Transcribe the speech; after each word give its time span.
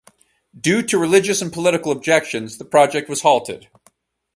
Due 0.59 0.81
to 0.81 0.97
religious 0.97 1.43
and 1.43 1.53
political 1.53 1.91
objections, 1.91 2.57
the 2.57 2.65
project 2.65 3.07
was 3.07 3.21
halted. 3.21 3.67